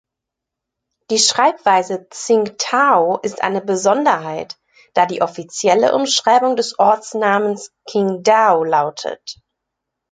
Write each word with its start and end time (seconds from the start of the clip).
Die 1.11 1.19
Schreibweise 1.19 2.09
"Tsingtao" 2.09 3.19
ist 3.21 3.43
eine 3.43 3.61
Besonderheit, 3.61 4.57
da 4.95 5.05
die 5.05 5.21
offizielle 5.21 5.93
Umschreibung 5.93 6.55
des 6.55 6.79
Ortsnamens 6.79 7.71
"Qingdao" 7.87 8.63
lautet. 8.63 9.43